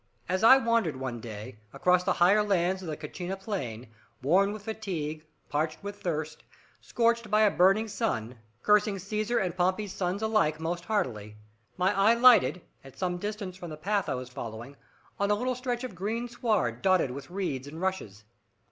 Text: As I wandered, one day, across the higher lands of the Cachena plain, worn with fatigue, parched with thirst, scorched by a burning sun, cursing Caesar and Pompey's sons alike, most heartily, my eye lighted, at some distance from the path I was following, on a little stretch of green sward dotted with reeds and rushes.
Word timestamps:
As 0.27 0.43
I 0.43 0.57
wandered, 0.57 0.95
one 0.95 1.19
day, 1.19 1.59
across 1.73 2.03
the 2.03 2.13
higher 2.13 2.41
lands 2.41 2.81
of 2.81 2.87
the 2.87 2.97
Cachena 2.97 3.37
plain, 3.39 3.87
worn 4.23 4.51
with 4.51 4.63
fatigue, 4.65 5.27
parched 5.47 5.83
with 5.83 6.01
thirst, 6.01 6.41
scorched 6.81 7.29
by 7.29 7.41
a 7.41 7.51
burning 7.51 7.87
sun, 7.87 8.39
cursing 8.63 8.97
Caesar 8.97 9.37
and 9.37 9.55
Pompey's 9.55 9.93
sons 9.93 10.23
alike, 10.23 10.59
most 10.59 10.85
heartily, 10.85 11.35
my 11.77 11.95
eye 11.95 12.15
lighted, 12.15 12.63
at 12.83 12.97
some 12.97 13.17
distance 13.17 13.55
from 13.55 13.69
the 13.69 13.77
path 13.77 14.09
I 14.09 14.15
was 14.15 14.29
following, 14.29 14.75
on 15.19 15.29
a 15.29 15.35
little 15.35 15.53
stretch 15.53 15.83
of 15.83 15.93
green 15.93 16.27
sward 16.27 16.81
dotted 16.81 17.11
with 17.11 17.29
reeds 17.29 17.67
and 17.67 17.79
rushes. 17.79 18.23